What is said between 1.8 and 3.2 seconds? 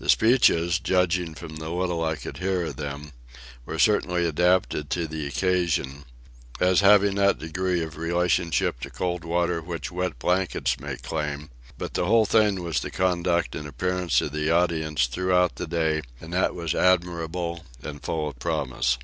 I could hear of them,